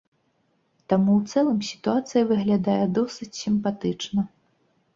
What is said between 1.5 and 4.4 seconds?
сітуацыя выглядае досыць сімпатычна.